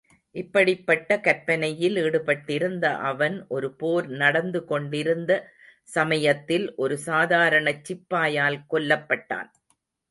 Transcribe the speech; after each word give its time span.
இப்படிப்பட்ட 0.35 1.19
கற்பனையில் 1.19 1.95
ஈடுபட்டிருந்த 1.95 2.85
அவன், 3.01 3.45
ஒரு 3.49 3.75
போர் 3.75 4.07
நடந்து 4.15 4.65
கொண்டிருந்த 4.65 5.31
சமயத்தில் 5.89 6.67
ஒரு 6.75 6.97
சாதாரணச் 7.05 7.85
சிப்பாயால் 7.87 8.59
கொல்லப் 8.69 9.07
பட்டான். 9.07 9.49